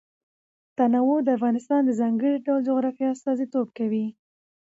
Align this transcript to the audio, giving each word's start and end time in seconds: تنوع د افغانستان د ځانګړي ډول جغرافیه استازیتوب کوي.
تنوع 0.77 1.17
د 1.23 1.27
افغانستان 1.37 1.81
د 1.85 1.91
ځانګړي 1.99 2.33
ډول 2.45 2.59
جغرافیه 2.67 3.07
استازیتوب 3.15 3.67
کوي. 3.77 4.05